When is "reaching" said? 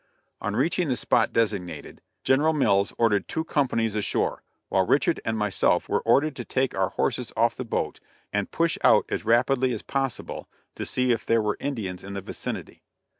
0.55-0.89